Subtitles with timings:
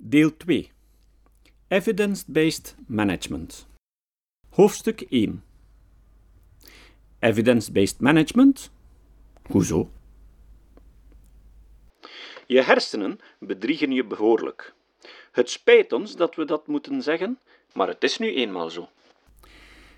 [0.00, 0.70] Deel 2
[1.68, 3.66] Evidence-based management.
[4.48, 5.42] Hoofdstuk 1
[7.18, 8.70] Evidence-based management?
[9.46, 9.90] Hoezo?
[12.46, 14.74] Je hersenen bedriegen je behoorlijk.
[15.32, 17.38] Het spijt ons dat we dat moeten zeggen,
[17.74, 18.88] maar het is nu eenmaal zo.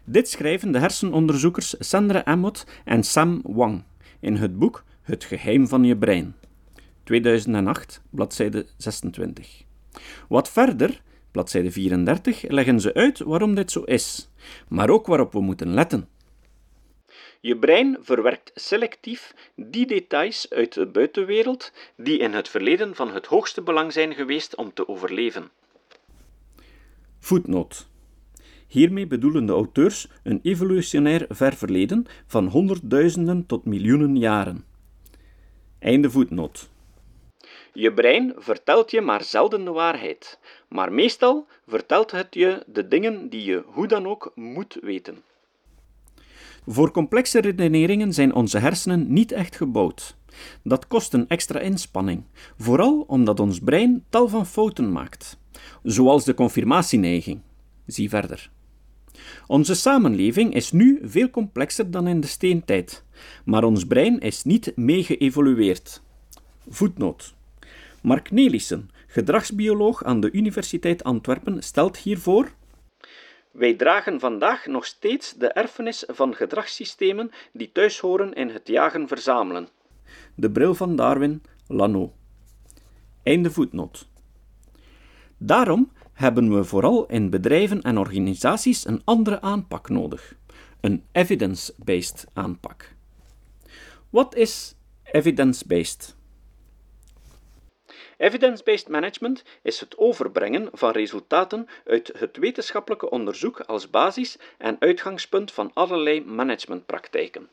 [0.04, 3.84] Dit schrijven de hersenonderzoekers Sandra Amott en Sam Wang
[4.20, 6.36] in het boek Het geheim van je brein.
[7.02, 9.68] 2008, bladzijde 26.
[10.28, 14.30] Wat verder, bladzijde 34, leggen ze uit waarom dit zo is,
[14.68, 16.08] maar ook waarop we moeten letten.
[17.40, 23.26] Je brein verwerkt selectief die details uit de buitenwereld die in het verleden van het
[23.26, 25.50] hoogste belang zijn geweest om te overleven.
[27.18, 27.88] Voetnoot.
[28.66, 34.64] Hiermee bedoelen de auteurs een evolutionair ver verleden van honderdduizenden tot miljoenen jaren.
[35.78, 36.70] Einde voetnoot.
[37.72, 40.38] Je brein vertelt je maar zelden de waarheid,
[40.68, 45.22] maar meestal vertelt het je de dingen die je hoe dan ook moet weten.
[46.66, 50.16] Voor complexe redeneringen zijn onze hersenen niet echt gebouwd.
[50.62, 52.24] Dat kost een extra inspanning,
[52.58, 55.38] vooral omdat ons brein tal van fouten maakt,
[55.82, 57.40] zoals de confirmatieneiging.
[57.86, 58.50] Zie verder.
[59.46, 63.04] Onze samenleving is nu veel complexer dan in de steentijd,
[63.44, 66.02] maar ons brein is niet mee geëvolueerd.
[66.68, 67.34] Voetnoot.
[68.02, 72.50] Mark Nelissen, gedragsbioloog aan de Universiteit Antwerpen, stelt hiervoor
[73.50, 79.68] wij dragen vandaag nog steeds de erfenis van gedragssystemen die thuis horen in het jagen-verzamelen.
[80.34, 82.12] De bril van Darwin, Lano.
[83.22, 84.08] Einde voetnoot.
[85.36, 90.34] Daarom hebben we vooral in bedrijven en organisaties een andere aanpak nodig.
[90.80, 92.94] Een evidence-based aanpak.
[94.10, 96.16] Wat is evidence-based?
[98.20, 105.52] Evidence-based management is het overbrengen van resultaten uit het wetenschappelijke onderzoek als basis en uitgangspunt
[105.52, 107.48] van allerlei managementpraktijken.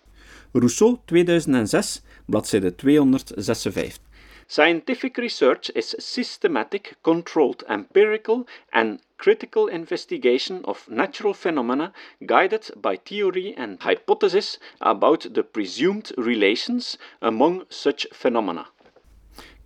[0.52, 3.98] Rousseau 2006, bladzijde 256.
[4.46, 11.92] Scientific research is systematic, controlled, empirical and critical investigation of natural phenomena
[12.26, 18.68] guided by theory and hypothesis about the presumed relations among such phenomena.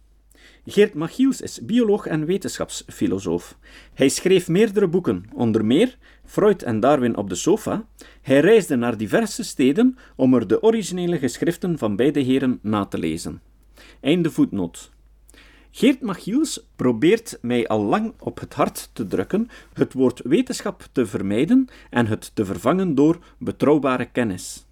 [0.66, 3.58] Geert Machiels is bioloog en wetenschapsfilosoof.
[3.94, 7.88] Hij schreef meerdere boeken, onder meer Freud en Darwin op de sofa.
[8.22, 12.98] Hij reisde naar diverse steden om er de originele geschriften van beide heren na te
[12.98, 13.42] lezen.
[14.02, 14.92] Einde voetnoot.
[15.72, 21.06] Geert Machiels probeert mij al lang op het hart te drukken het woord wetenschap te
[21.06, 24.66] vermijden en het te vervangen door betrouwbare kennis.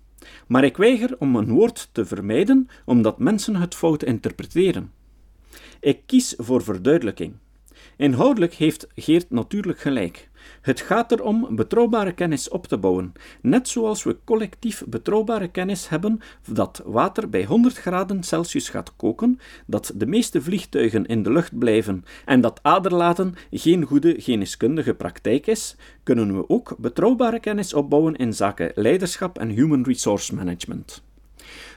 [0.47, 4.91] Maar ik weiger om een woord te vermijden omdat mensen het fout interpreteren.
[5.79, 7.33] Ik kies voor verduidelijking.
[7.97, 10.29] Inhoudelijk heeft Geert natuurlijk gelijk.
[10.61, 16.19] Het gaat erom betrouwbare kennis op te bouwen, net zoals we collectief betrouwbare kennis hebben
[16.51, 21.57] dat water bij 100 graden Celsius gaat koken, dat de meeste vliegtuigen in de lucht
[21.57, 28.15] blijven en dat aderlaten geen goede geneeskundige praktijk is, kunnen we ook betrouwbare kennis opbouwen
[28.15, 31.03] in zaken leiderschap en human resource management.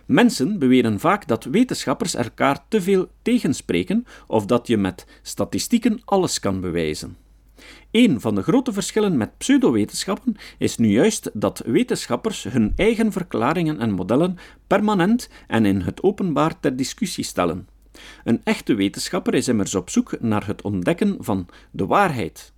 [0.07, 6.41] Mensen beweren vaak dat wetenschappers elkaar te veel tegenspreken of dat je met statistieken alles
[6.41, 7.17] kan bewijzen.
[7.91, 13.81] Een van de grote verschillen met pseudowetenschappen is nu juist dat wetenschappers hun eigen verklaringen
[13.81, 17.69] en modellen permanent en in het openbaar ter discussie stellen.
[18.25, 22.53] Een echte wetenschapper is immers op zoek naar het ontdekken van de waarheid,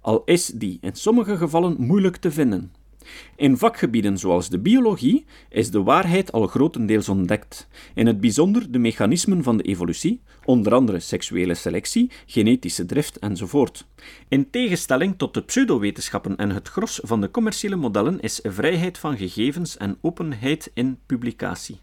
[0.00, 2.72] al is die in sommige gevallen moeilijk te vinden.
[3.36, 8.78] In vakgebieden zoals de biologie is de waarheid al grotendeels ontdekt, in het bijzonder de
[8.78, 13.86] mechanismen van de evolutie, onder andere seksuele selectie, genetische drift enzovoort.
[14.28, 19.16] In tegenstelling tot de pseudowetenschappen en het gros van de commerciële modellen is vrijheid van
[19.16, 21.80] gegevens en openheid in publicatie.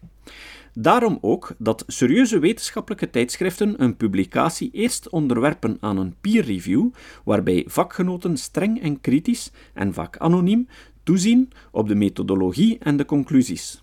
[0.78, 6.88] Daarom ook dat serieuze wetenschappelijke tijdschriften een publicatie eerst onderwerpen aan een peer review,
[7.24, 10.68] waarbij vakgenoten streng en kritisch, en vaak anoniem,
[11.06, 13.82] toezien op de methodologie en de conclusies.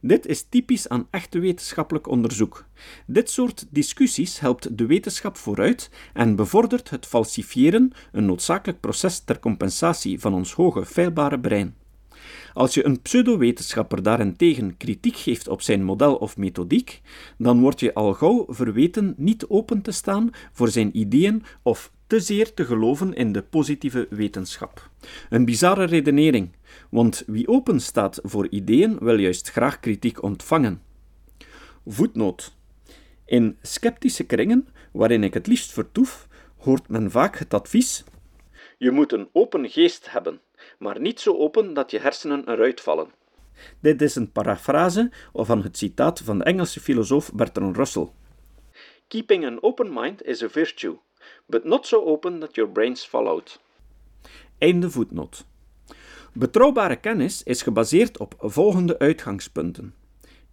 [0.00, 2.64] Dit is typisch aan echte wetenschappelijk onderzoek.
[3.06, 9.38] Dit soort discussies helpt de wetenschap vooruit en bevordert het falsifiëren, een noodzakelijk proces ter
[9.38, 11.74] compensatie van ons hoge, feilbare brein.
[12.52, 17.00] Als je een pseudowetenschapper daarentegen kritiek geeft op zijn model of methodiek,
[17.38, 22.20] dan word je al gauw verweten niet open te staan voor zijn ideeën of te
[22.20, 24.90] zeer te geloven in de positieve wetenschap.
[25.30, 26.50] Een bizarre redenering,
[26.90, 30.82] want wie open staat voor ideeën wil juist graag kritiek ontvangen.
[31.86, 32.56] Voetnoot.
[33.26, 38.04] In sceptische kringen, waarin ik het liefst vertoef, hoort men vaak het advies:
[38.78, 40.40] Je moet een open geest hebben
[40.78, 43.10] maar niet zo open dat je hersenen eruit vallen.
[43.80, 48.08] Dit is een parafrase van het citaat van de Engelse filosoof Bertrand Russell.
[49.08, 50.96] Keeping an open mind is a virtue,
[51.50, 53.60] but not so open that your brains fall out.
[54.58, 55.44] Einde voetnoot.
[56.32, 59.94] Betrouwbare kennis is gebaseerd op volgende uitgangspunten.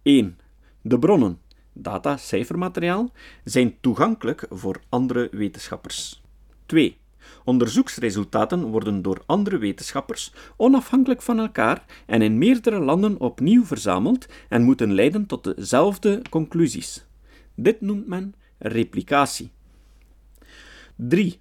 [0.02, 0.38] 1.
[0.82, 1.40] De bronnen,
[1.72, 3.12] data, cijfermateriaal,
[3.44, 6.22] zijn toegankelijk voor andere wetenschappers.
[6.66, 6.98] 2.
[7.44, 14.62] Onderzoeksresultaten worden door andere wetenschappers onafhankelijk van elkaar en in meerdere landen opnieuw verzameld en
[14.62, 17.06] moeten leiden tot dezelfde conclusies.
[17.54, 19.50] Dit noemt men replicatie.
[20.98, 21.38] 3.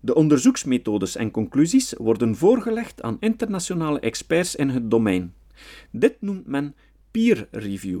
[0.00, 5.34] De onderzoeksmethodes en conclusies worden voorgelegd aan internationale experts in het domein.
[5.90, 6.74] Dit noemt men
[7.10, 8.00] peer review.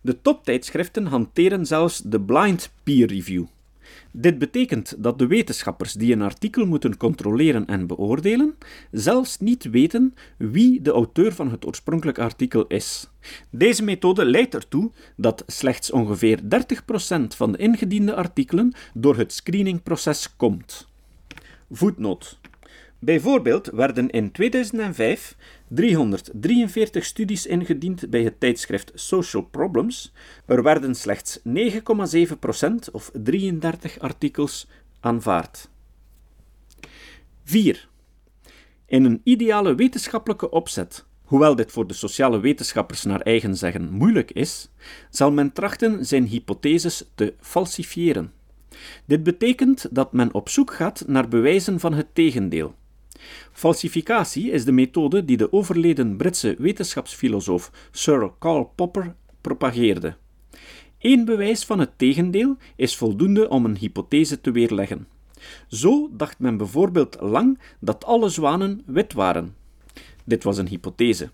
[0.00, 3.44] De toptijdschriften hanteren zelfs de blind peer review.
[4.10, 8.54] Dit betekent dat de wetenschappers die een artikel moeten controleren en beoordelen,
[8.90, 13.10] zelfs niet weten wie de auteur van het oorspronkelijke artikel is.
[13.50, 16.46] Deze methode leidt ertoe dat slechts ongeveer 30%
[17.36, 20.86] van de ingediende artikelen door het screeningproces komt.
[21.70, 22.38] Voetnoot.
[22.98, 25.36] Bijvoorbeeld werden in 2005
[25.68, 30.12] 343 studies ingediend bij het tijdschrift Social Problems.
[30.46, 34.68] Er werden slechts 9,7% of 33 artikels
[35.00, 35.68] aanvaard.
[37.44, 37.88] 4.
[38.86, 44.30] In een ideale wetenschappelijke opzet, hoewel dit voor de sociale wetenschappers naar eigen zeggen moeilijk
[44.30, 44.68] is,
[45.10, 48.32] zal men trachten zijn hypotheses te falsifiëren.
[49.04, 52.74] Dit betekent dat men op zoek gaat naar bewijzen van het tegendeel.
[53.52, 60.16] Falsificatie is de methode die de overleden Britse wetenschapsfilosoof Sir Karl Popper propageerde.
[60.98, 65.06] Eén bewijs van het tegendeel is voldoende om een hypothese te weerleggen.
[65.68, 69.54] Zo dacht men bijvoorbeeld lang dat alle zwanen wit waren.
[70.24, 71.30] Dit was een hypothese.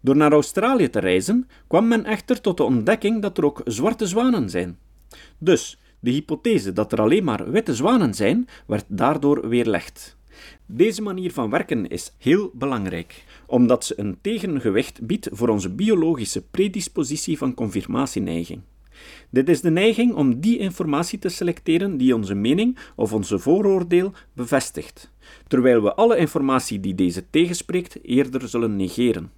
[0.00, 4.06] Door naar Australië te reizen kwam men echter tot de ontdekking dat er ook zwarte
[4.06, 4.78] zwanen zijn.
[5.38, 10.16] Dus de hypothese dat er alleen maar witte zwanen zijn, werd daardoor weerlegd.
[10.66, 16.42] Deze manier van werken is heel belangrijk, omdat ze een tegengewicht biedt voor onze biologische
[16.42, 18.60] predispositie van confirmatieneiging.
[19.30, 24.12] Dit is de neiging om die informatie te selecteren die onze mening of onze vooroordeel
[24.32, 25.10] bevestigt,
[25.48, 29.30] terwijl we alle informatie die deze tegenspreekt eerder zullen negeren.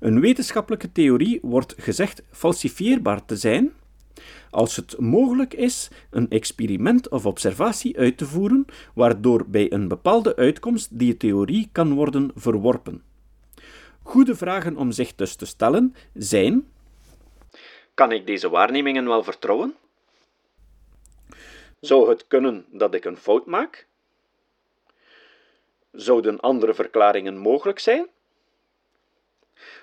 [0.00, 3.72] Een wetenschappelijke theorie wordt gezegd falsifieerbaar te zijn
[4.52, 10.36] als het mogelijk is een experiment of observatie uit te voeren, waardoor bij een bepaalde
[10.36, 13.02] uitkomst die theorie kan worden verworpen.
[14.02, 16.72] Goede vragen om zich dus te stellen zijn:
[17.94, 19.74] Kan ik deze waarnemingen wel vertrouwen?
[21.80, 23.86] Zou het kunnen dat ik een fout maak?
[25.92, 28.06] Zouden andere verklaringen mogelijk zijn?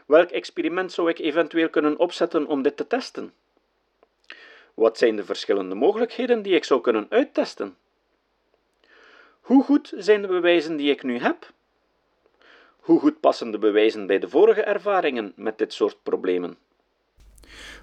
[0.05, 3.33] Welk experiment zou ik eventueel kunnen opzetten om dit te testen?
[4.79, 7.75] Wat zijn de verschillende mogelijkheden die ik zou kunnen uittesten?
[9.41, 11.53] Hoe goed zijn de bewijzen die ik nu heb?
[12.77, 16.57] Hoe goed passen de bewijzen bij de vorige ervaringen met dit soort problemen?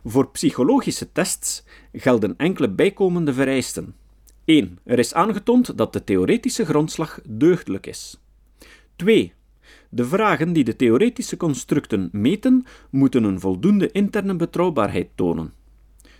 [0.04, 3.96] Voor psychologische tests gelden enkele bijkomende vereisten.
[4.44, 4.78] 1.
[4.84, 8.20] Er is aangetoond dat de theoretische grondslag deugdelijk is.
[8.96, 9.34] 2.
[9.88, 15.64] De vragen die de theoretische constructen meten, moeten een voldoende interne betrouwbaarheid tonen.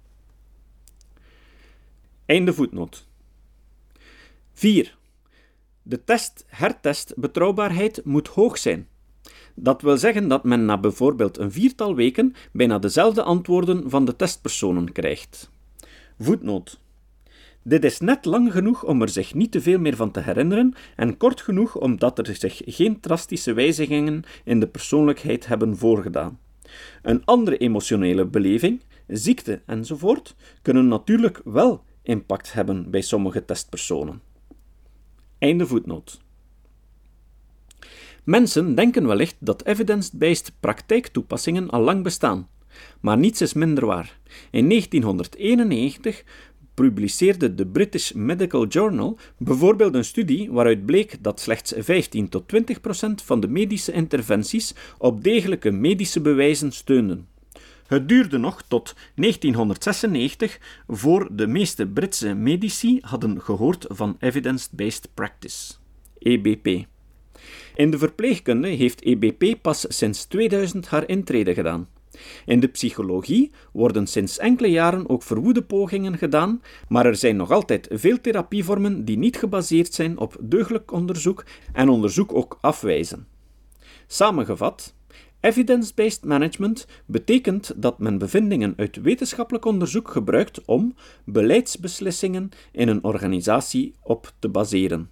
[2.25, 3.07] Einde voetnoot.
[4.53, 4.97] 4.
[5.83, 8.87] De test-hertest betrouwbaarheid moet hoog zijn.
[9.55, 14.15] Dat wil zeggen dat men na bijvoorbeeld een viertal weken bijna dezelfde antwoorden van de
[14.15, 15.49] testpersonen krijgt.
[16.19, 16.79] Voetnoot.
[17.63, 20.73] Dit is net lang genoeg om er zich niet te veel meer van te herinneren
[20.95, 26.39] en kort genoeg omdat er zich geen drastische wijzigingen in de persoonlijkheid hebben voorgedaan.
[27.01, 34.21] Een andere emotionele beleving, ziekte enzovoort, kunnen natuurlijk wel impact hebben bij sommige testpersonen.
[35.43, 36.21] Einde voetnoot.
[38.23, 42.47] Mensen denken wellicht dat evidence-based praktijktoepassingen al lang bestaan,
[42.99, 44.19] maar niets is minder waar.
[44.51, 46.23] In 1991
[46.73, 52.81] publiceerde de British Medical Journal bijvoorbeeld een studie waaruit bleek dat slechts 15 tot 20
[52.81, 57.27] procent van de medische interventies op degelijke medische bewijzen steunden.
[57.93, 65.73] Het duurde nog tot 1996 voor de meeste Britse medici hadden gehoord van Evidence-Based Practice,
[66.19, 66.85] EBP.
[67.75, 71.87] In de verpleegkunde heeft EBP pas sinds 2000 haar intrede gedaan.
[72.45, 77.51] In de psychologie worden sinds enkele jaren ook verwoede pogingen gedaan, maar er zijn nog
[77.51, 83.27] altijd veel therapievormen die niet gebaseerd zijn op deugdelijk onderzoek en onderzoek ook afwijzen.
[84.07, 84.95] Samengevat,
[85.43, 90.95] Evidence-based management betekent dat men bevindingen uit wetenschappelijk onderzoek gebruikt om
[91.25, 95.09] beleidsbeslissingen in een organisatie op te baseren.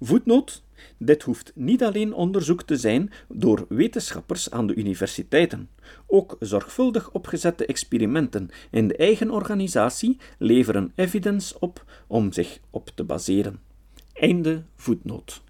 [0.00, 0.62] Voetnoot
[0.98, 5.68] dit hoeft niet alleen onderzoek te zijn door wetenschappers aan de universiteiten.
[6.06, 13.04] Ook zorgvuldig opgezette experimenten in de eigen organisatie leveren evidence op om zich op te
[13.04, 13.60] baseren.
[14.12, 15.42] Einde voetnoot.